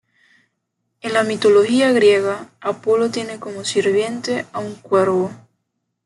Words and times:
En 1.01 1.13
la 1.13 1.21
mitología 1.21 1.91
griega, 1.91 2.49
Apolo 2.59 3.11
tiene 3.11 3.39
como 3.39 3.63
sirviente 3.63 4.47
a 4.51 4.57
un 4.57 4.73
cuervo. 4.73 5.29